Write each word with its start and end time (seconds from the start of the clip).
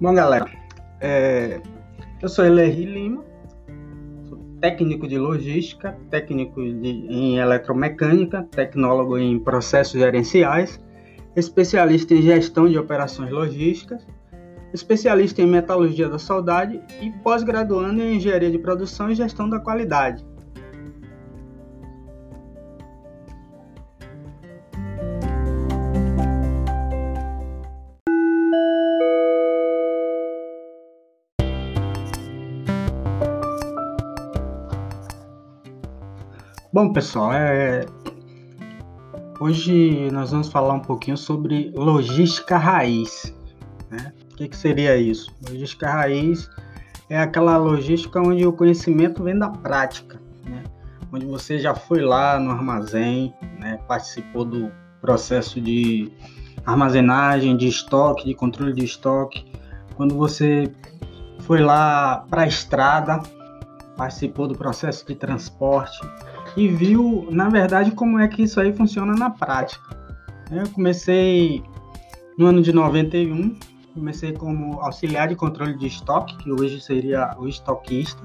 Bom, 0.00 0.14
galera, 0.14 0.46
é, 0.98 1.60
eu 2.22 2.28
sou 2.30 2.46
Elerri 2.46 2.86
Lima, 2.86 3.22
sou 4.30 4.38
técnico 4.58 5.06
de 5.06 5.18
logística, 5.18 5.94
técnico 6.08 6.62
de, 6.62 6.88
em 6.88 7.36
eletromecânica, 7.36 8.48
tecnólogo 8.50 9.18
em 9.18 9.38
processos 9.38 10.00
gerenciais, 10.00 10.82
especialista 11.36 12.14
em 12.14 12.22
gestão 12.22 12.66
de 12.66 12.78
operações 12.78 13.30
logísticas, 13.30 14.06
especialista 14.72 15.42
em 15.42 15.46
metalurgia 15.46 16.08
da 16.08 16.18
saudade 16.18 16.80
e 17.02 17.10
pós-graduando 17.22 18.00
em 18.00 18.16
engenharia 18.16 18.50
de 18.50 18.58
produção 18.58 19.10
e 19.10 19.14
gestão 19.14 19.50
da 19.50 19.60
qualidade. 19.60 20.24
Bom, 36.72 36.92
pessoal, 36.92 37.32
é... 37.32 37.84
hoje 39.40 40.08
nós 40.12 40.30
vamos 40.30 40.48
falar 40.48 40.74
um 40.74 40.80
pouquinho 40.80 41.16
sobre 41.16 41.72
logística 41.74 42.56
raiz. 42.56 43.34
Né? 43.90 44.12
O 44.30 44.36
que, 44.36 44.46
que 44.46 44.56
seria 44.56 44.96
isso? 44.96 45.34
Logística 45.48 45.90
raiz 45.90 46.48
é 47.08 47.18
aquela 47.18 47.56
logística 47.56 48.20
onde 48.20 48.46
o 48.46 48.52
conhecimento 48.52 49.20
vem 49.24 49.36
da 49.36 49.48
prática, 49.48 50.20
né? 50.44 50.62
onde 51.12 51.26
você 51.26 51.58
já 51.58 51.74
foi 51.74 52.02
lá 52.02 52.38
no 52.38 52.52
armazém, 52.52 53.34
né? 53.58 53.80
participou 53.88 54.44
do 54.44 54.70
processo 55.00 55.60
de 55.60 56.08
armazenagem, 56.64 57.56
de 57.56 57.66
estoque, 57.66 58.26
de 58.26 58.34
controle 58.34 58.72
de 58.72 58.84
estoque, 58.84 59.44
quando 59.96 60.14
você 60.14 60.72
foi 61.40 61.60
lá 61.60 62.24
para 62.30 62.42
a 62.42 62.46
estrada, 62.46 63.20
participou 63.96 64.46
do 64.46 64.56
processo 64.56 65.04
de 65.04 65.16
transporte, 65.16 65.98
e 66.56 66.68
viu, 66.68 67.28
na 67.30 67.48
verdade, 67.48 67.92
como 67.92 68.18
é 68.18 68.28
que 68.28 68.42
isso 68.42 68.60
aí 68.60 68.72
funciona 68.72 69.14
na 69.14 69.30
prática. 69.30 69.84
Eu 70.50 70.68
comecei 70.70 71.62
no 72.36 72.46
ano 72.46 72.62
de 72.62 72.72
91, 72.72 73.56
comecei 73.94 74.32
como 74.32 74.80
auxiliar 74.80 75.28
de 75.28 75.36
controle 75.36 75.76
de 75.76 75.86
estoque, 75.86 76.36
que 76.38 76.50
hoje 76.50 76.80
seria 76.80 77.36
o 77.38 77.46
estoquista. 77.46 78.22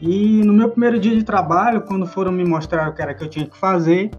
E 0.00 0.42
no 0.44 0.52
meu 0.52 0.70
primeiro 0.70 0.98
dia 0.98 1.14
de 1.14 1.24
trabalho, 1.24 1.82
quando 1.82 2.06
foram 2.06 2.32
me 2.32 2.44
mostrar 2.44 2.88
o 2.88 2.94
que 2.94 3.02
era 3.02 3.14
que 3.14 3.22
eu 3.22 3.28
tinha 3.28 3.46
que 3.46 3.56
fazer, 3.56 4.10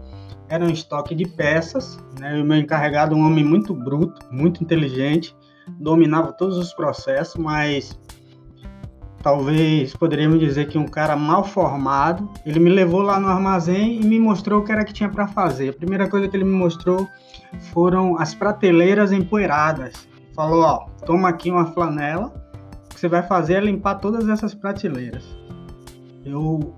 era 0.48 0.64
um 0.64 0.70
estoque 0.70 1.14
de 1.14 1.26
peças. 1.26 1.98
Né? 2.18 2.38
E 2.38 2.42
o 2.42 2.44
meu 2.44 2.58
encarregado, 2.58 3.14
um 3.14 3.24
homem 3.24 3.44
muito 3.44 3.72
bruto, 3.74 4.26
muito 4.30 4.62
inteligente, 4.62 5.34
dominava 5.78 6.32
todos 6.32 6.56
os 6.58 6.72
processos, 6.74 7.36
mas 7.36 7.98
talvez 9.22 9.94
poderíamos 9.94 10.40
dizer 10.40 10.68
que 10.68 10.78
um 10.78 10.86
cara 10.86 11.16
mal 11.16 11.44
formado, 11.44 12.28
ele 12.44 12.58
me 12.58 12.70
levou 12.70 13.02
lá 13.02 13.20
no 13.20 13.28
armazém 13.28 14.00
e 14.00 14.04
me 14.04 14.18
mostrou 14.18 14.60
o 14.60 14.64
que 14.64 14.72
era 14.72 14.84
que 14.84 14.92
tinha 14.92 15.08
para 15.08 15.28
fazer. 15.28 15.70
A 15.70 15.72
primeira 15.72 16.08
coisa 16.08 16.28
que 16.28 16.36
ele 16.36 16.44
me 16.44 16.56
mostrou 16.56 17.06
foram 17.72 18.18
as 18.18 18.34
prateleiras 18.34 19.12
empoeiradas. 19.12 20.08
Falou, 20.34 20.62
ó, 20.62 20.86
toma 21.04 21.28
aqui 21.28 21.50
uma 21.50 21.66
flanela, 21.66 22.32
o 22.86 22.94
que 22.94 23.00
você 23.00 23.08
vai 23.08 23.22
fazer 23.22 23.54
é 23.54 23.60
limpar 23.60 23.96
todas 23.96 24.28
essas 24.28 24.54
prateleiras. 24.54 25.24
Eu 26.24 26.74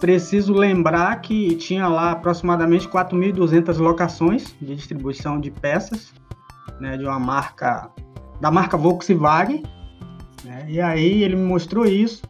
preciso 0.00 0.52
lembrar 0.52 1.20
que 1.20 1.54
tinha 1.56 1.88
lá 1.88 2.12
aproximadamente 2.12 2.88
4.200 2.88 3.78
locações 3.78 4.54
de 4.60 4.74
distribuição 4.74 5.40
de 5.40 5.50
peças, 5.50 6.12
né, 6.80 6.96
de 6.96 7.04
uma 7.04 7.18
marca 7.18 7.90
da 8.40 8.50
marca 8.50 8.76
Volkswagen, 8.76 9.62
né? 10.44 10.64
E 10.68 10.80
aí 10.80 11.22
ele 11.22 11.36
me 11.36 11.46
mostrou 11.46 11.86
isso. 11.86 12.22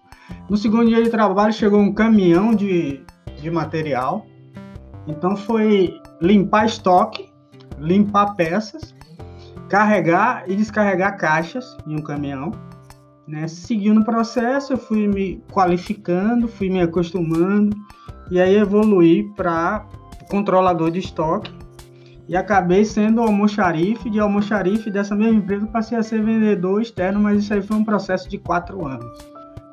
No 0.49 0.56
segundo 0.56 0.87
dia 0.87 1.03
de 1.03 1.11
trabalho 1.11 1.53
chegou 1.53 1.81
um 1.81 1.93
caminhão 1.93 2.55
de, 2.55 3.00
de 3.41 3.50
material. 3.50 4.27
Então 5.06 5.37
foi 5.37 6.00
limpar 6.21 6.66
estoque, 6.66 7.31
limpar 7.78 8.34
peças, 8.34 8.95
carregar 9.69 10.45
e 10.49 10.56
descarregar 10.56 11.16
caixas 11.16 11.77
em 11.87 11.97
um 11.97 12.03
caminhão. 12.03 12.53
Né? 13.27 13.49
Seguindo 13.49 14.00
o 14.00 14.05
processo, 14.05 14.72
eu 14.72 14.78
fui 14.78 15.09
me 15.09 15.43
qualificando, 15.53 16.47
fui 16.47 16.71
me 16.71 16.81
acostumando 16.81 17.77
e 18.31 18.41
aí 18.41 18.56
evoluí 18.56 19.25
para 19.34 19.87
controlador 20.28 20.91
de 20.91 21.00
estoque 21.00 21.53
e 22.28 22.37
acabei 22.37 22.84
sendo 22.84 23.20
almoxarife, 23.20 24.10
de 24.10 24.19
almoxarife 24.19 24.91
dessa 24.91 25.14
mesma 25.14 25.38
empresa 25.38 25.66
passei 25.66 25.97
a 25.97 26.03
ser 26.03 26.22
vendedor 26.22 26.82
externo, 26.82 27.20
mas 27.20 27.44
isso 27.44 27.54
aí 27.54 27.62
foi 27.62 27.76
um 27.76 27.84
processo 27.84 28.28
de 28.28 28.38
quatro 28.38 28.84
anos. 28.87 29.16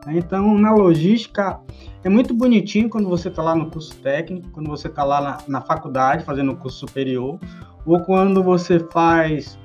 Então, 0.08 0.58
na 0.58 0.72
logística, 0.74 1.60
é 2.04 2.10
muito 2.10 2.34
bonitinho 2.34 2.90
quando 2.90 3.08
você 3.08 3.30
está 3.30 3.42
lá 3.42 3.56
no 3.56 3.72
curso 3.72 3.96
técnico, 3.98 4.50
quando 4.52 4.70
você 4.70 4.88
está 4.88 5.04
lá 5.04 5.22
na, 5.22 5.38
na 5.48 5.62
faculdade 5.62 6.26
fazendo 6.26 6.52
um 6.52 6.56
curso 6.56 6.80
superior, 6.80 7.40
ou 7.86 8.00
quando 8.02 8.44
você 8.44 8.80
faz 8.80 9.58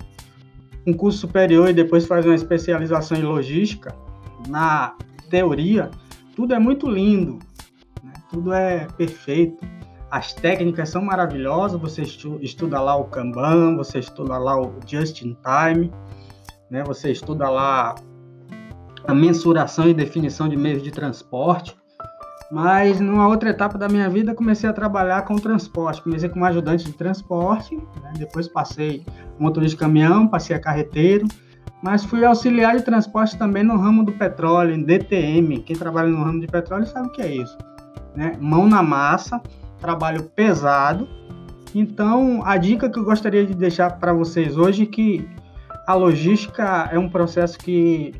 um 0.87 0.93
curso 0.93 1.19
superior 1.19 1.69
e 1.69 1.73
depois 1.73 2.07
faz 2.07 2.25
uma 2.25 2.35
especialização 2.35 3.19
em 3.19 3.23
logística, 3.23 3.95
na 4.49 4.95
teoria, 5.29 5.91
tudo 6.35 6.55
é 6.55 6.59
muito 6.59 6.89
lindo, 6.89 7.39
né? 8.03 8.13
tudo 8.31 8.53
é 8.53 8.87
perfeito. 8.97 9.59
As 10.11 10.33
técnicas 10.33 10.89
são 10.89 11.03
maravilhosas, 11.03 11.79
você 11.79 12.03
estuda 12.41 12.81
lá 12.81 12.97
o 12.97 13.05
Kanban, 13.05 13.77
você 13.77 13.99
estuda 13.99 14.39
lá 14.39 14.59
o 14.59 14.75
Just 14.87 15.23
in 15.23 15.37
Time, 15.45 15.93
né? 16.71 16.83
você 16.83 17.11
estuda 17.11 17.49
lá 17.51 17.95
a 19.07 19.15
mensuração 19.15 19.89
e 19.89 19.95
definição 19.95 20.49
de 20.49 20.57
meios 20.57 20.83
de 20.83 20.91
transporte. 20.91 21.77
Mas 22.51 22.99
numa 22.99 23.29
outra 23.29 23.51
etapa 23.51 23.77
da 23.77 23.89
minha 23.89 24.09
vida 24.09 24.35
comecei 24.35 24.69
a 24.69 24.73
trabalhar 24.73 25.23
com 25.27 25.37
transporte. 25.37 26.01
Comecei 26.01 26.31
como 26.31 26.47
ajudante 26.47 26.85
de 26.85 26.93
transporte, 26.93 27.77
né? 27.77 28.13
depois 28.17 28.49
passei 28.49 29.05
motorista 29.39 29.77
de 29.77 29.81
caminhão, 29.81 30.27
passei 30.27 30.57
a 30.57 30.59
carreteiro, 30.59 31.29
mas 31.83 32.05
fui 32.05 32.25
auxiliar 32.25 32.77
de 32.77 32.83
transporte 32.83 33.37
também 33.37 33.63
no 33.63 33.77
ramo 33.77 34.03
do 34.03 34.13
petróleo, 34.13 34.75
em 34.75 34.83
DTM. 34.83 35.61
Quem 35.61 35.77
trabalha 35.77 36.09
no 36.09 36.25
ramo 36.25 36.41
de 36.41 36.47
petróleo 36.47 36.87
sabe 36.87 37.09
o 37.09 37.13
que 37.13 37.21
é 37.21 37.35
isso. 37.35 37.57
Né? 38.17 38.37
Mão 38.41 38.67
na 38.67 38.83
massa, 38.83 39.43
trabalho 39.81 40.25
pesado. 40.25 41.09
Então, 41.75 42.43
a 42.45 42.57
dica 42.57 42.89
que 42.89 42.99
eu 42.99 43.05
gostaria 43.05 43.45
de 43.45 43.55
deixar 43.55 43.99
para 43.99 44.13
vocês 44.13 44.57
hoje 44.57 44.85
é 44.85 44.87
que 44.87 45.29
a 45.87 45.95
logística 45.95 46.89
é 46.93 46.99
um 46.99 47.09
processo 47.09 47.59
que 47.59 48.15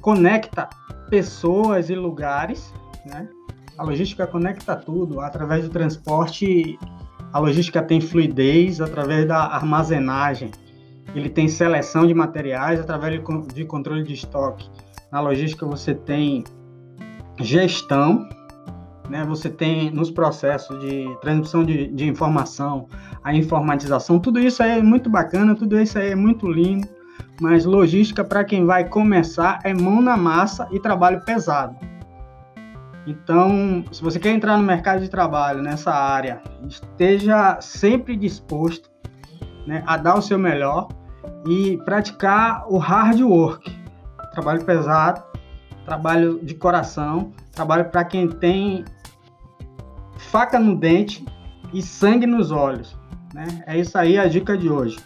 conecta 0.00 0.68
pessoas 1.10 1.90
e 1.90 1.94
lugares, 1.94 2.72
né? 3.04 3.28
A 3.76 3.82
logística 3.82 4.26
conecta 4.26 4.74
tudo. 4.74 5.20
Através 5.20 5.64
do 5.64 5.70
transporte, 5.70 6.78
a 7.32 7.38
logística 7.38 7.82
tem 7.82 8.00
fluidez, 8.00 8.80
através 8.80 9.26
da 9.26 9.38
armazenagem, 9.38 10.50
ele 11.14 11.28
tem 11.28 11.48
seleção 11.48 12.06
de 12.06 12.14
materiais, 12.14 12.80
através 12.80 13.20
de 13.52 13.64
controle 13.64 14.02
de 14.02 14.14
estoque. 14.14 14.68
Na 15.10 15.20
logística, 15.20 15.64
você 15.66 15.94
tem 15.94 16.44
gestão, 17.40 18.28
né? 19.08 19.24
Você 19.24 19.48
tem 19.48 19.90
nos 19.90 20.10
processos 20.10 20.78
de 20.80 21.06
transmissão 21.20 21.64
de, 21.64 21.88
de 21.88 22.06
informação, 22.06 22.88
a 23.22 23.34
informatização, 23.34 24.18
tudo 24.18 24.38
isso 24.38 24.62
aí 24.62 24.78
é 24.78 24.82
muito 24.82 25.08
bacana, 25.10 25.54
tudo 25.54 25.78
isso 25.78 25.98
aí 25.98 26.10
é 26.10 26.14
muito 26.14 26.46
lindo, 26.50 26.88
mas 27.40 27.64
logística 27.64 28.24
para 28.24 28.44
quem 28.44 28.64
vai 28.64 28.88
começar 28.88 29.60
é 29.64 29.72
mão 29.74 30.00
na 30.00 30.16
massa 30.16 30.68
e 30.70 30.80
trabalho 30.80 31.20
pesado. 31.24 31.76
Então, 33.06 33.84
se 33.92 34.02
você 34.02 34.18
quer 34.18 34.30
entrar 34.30 34.56
no 34.58 34.64
mercado 34.64 35.00
de 35.00 35.08
trabalho 35.08 35.62
nessa 35.62 35.92
área, 35.92 36.42
esteja 36.66 37.58
sempre 37.60 38.16
disposto 38.16 38.90
né, 39.66 39.82
a 39.86 39.96
dar 39.96 40.16
o 40.16 40.22
seu 40.22 40.38
melhor 40.38 40.88
e 41.46 41.76
praticar 41.84 42.64
o 42.68 42.78
hard 42.78 43.20
work, 43.20 43.72
trabalho 44.32 44.64
pesado, 44.64 45.22
trabalho 45.84 46.40
de 46.42 46.54
coração, 46.54 47.32
trabalho 47.52 47.84
para 47.86 48.04
quem 48.04 48.28
tem 48.28 48.84
faca 50.16 50.58
no 50.58 50.76
dente 50.76 51.24
e 51.72 51.82
sangue 51.82 52.26
nos 52.26 52.50
olhos. 52.50 52.96
Né? 53.34 53.46
É 53.66 53.78
isso 53.78 53.96
aí 53.98 54.18
a 54.18 54.26
dica 54.26 54.56
de 54.56 54.68
hoje. 54.68 54.98